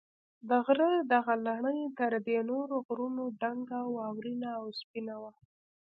[0.49, 5.31] د غره دغه لړۍ تر دې نورو غرونو دنګه، واورینه او سپینه وه.